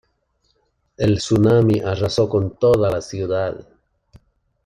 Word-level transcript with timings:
El 0.97 1.19
tsunami 1.19 1.81
arrasó 1.81 2.27
con 2.27 2.57
toda 2.57 2.89
la 2.89 3.01
ciudad. 3.03 3.67